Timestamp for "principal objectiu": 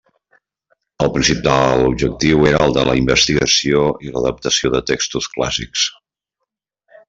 1.17-2.47